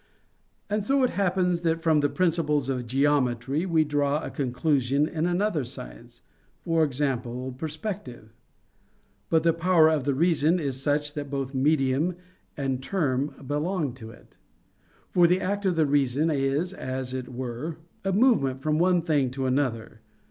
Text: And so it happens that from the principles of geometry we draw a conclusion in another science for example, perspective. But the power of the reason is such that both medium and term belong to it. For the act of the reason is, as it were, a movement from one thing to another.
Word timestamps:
And 0.67 0.83
so 0.83 1.03
it 1.03 1.11
happens 1.11 1.61
that 1.61 1.79
from 1.83 1.99
the 1.99 2.09
principles 2.09 2.69
of 2.69 2.87
geometry 2.87 3.67
we 3.67 3.83
draw 3.83 4.17
a 4.19 4.31
conclusion 4.31 5.07
in 5.07 5.27
another 5.27 5.63
science 5.63 6.21
for 6.63 6.83
example, 6.83 7.51
perspective. 7.51 8.33
But 9.29 9.43
the 9.43 9.53
power 9.53 9.89
of 9.89 10.05
the 10.05 10.15
reason 10.15 10.59
is 10.59 10.81
such 10.81 11.13
that 11.13 11.29
both 11.29 11.53
medium 11.53 12.15
and 12.57 12.81
term 12.81 13.35
belong 13.45 13.93
to 14.01 14.09
it. 14.09 14.37
For 15.11 15.27
the 15.27 15.39
act 15.39 15.67
of 15.67 15.75
the 15.75 15.85
reason 15.85 16.31
is, 16.31 16.73
as 16.73 17.13
it 17.13 17.29
were, 17.29 17.77
a 18.03 18.11
movement 18.11 18.59
from 18.59 18.79
one 18.79 19.03
thing 19.03 19.29
to 19.29 19.45
another. 19.45 20.01